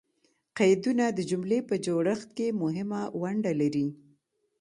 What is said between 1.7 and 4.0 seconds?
جوړښت کښي مهمه ونډه لري.